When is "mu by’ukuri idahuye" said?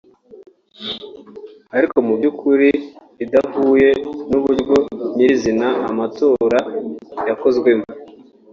2.05-3.89